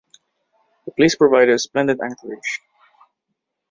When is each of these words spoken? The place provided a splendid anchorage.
The 0.87 0.93
place 0.93 1.15
provided 1.15 1.53
a 1.53 1.59
splendid 1.59 1.99
anchorage. 2.01 2.61